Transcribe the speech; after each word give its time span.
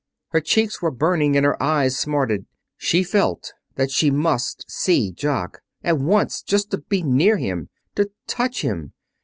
Her 0.29 0.41
cheeks 0.41 0.81
were 0.81 0.89
burning 0.89 1.37
and 1.37 1.45
her 1.45 1.61
eyes 1.61 1.95
smarted. 1.95 2.47
She 2.75 3.03
felt 3.03 3.53
that 3.75 3.91
she 3.91 4.09
must 4.09 4.65
see 4.67 5.11
Jock. 5.11 5.61
At 5.83 5.99
once. 5.99 6.41
Just 6.41 6.71
to 6.71 6.79
be 6.79 7.03
near 7.03 7.37
him. 7.37 7.69
To 7.97 8.09
touch 8.25 8.63
him. 8.63 8.93